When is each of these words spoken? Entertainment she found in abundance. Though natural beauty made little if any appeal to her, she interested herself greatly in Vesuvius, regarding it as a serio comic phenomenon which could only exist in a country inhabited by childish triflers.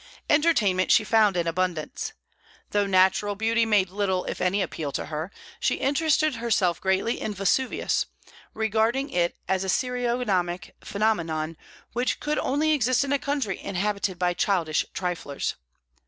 Entertainment 0.31 0.91
she 0.91 1.03
found 1.03 1.37
in 1.37 1.45
abundance. 1.45 2.13
Though 2.71 2.87
natural 2.87 3.35
beauty 3.35 3.67
made 3.67 3.91
little 3.91 4.25
if 4.25 4.41
any 4.41 4.63
appeal 4.63 4.91
to 4.93 5.05
her, 5.05 5.29
she 5.59 5.75
interested 5.75 6.33
herself 6.37 6.81
greatly 6.81 7.21
in 7.21 7.35
Vesuvius, 7.35 8.07
regarding 8.55 9.11
it 9.11 9.37
as 9.47 9.63
a 9.63 9.69
serio 9.69 10.25
comic 10.25 10.75
phenomenon 10.83 11.55
which 11.93 12.19
could 12.19 12.39
only 12.39 12.71
exist 12.71 13.03
in 13.03 13.13
a 13.13 13.19
country 13.19 13.61
inhabited 13.61 14.17
by 14.17 14.33
childish 14.33 14.87
triflers. 14.95 15.53